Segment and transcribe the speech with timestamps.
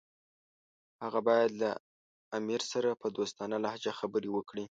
[1.03, 1.69] هغه باید له
[2.37, 4.59] امیر سره په دوستانه لهجه خبرې وکړي.